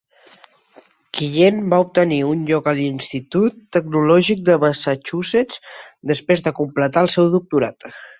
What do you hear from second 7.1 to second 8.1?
seu doctorat.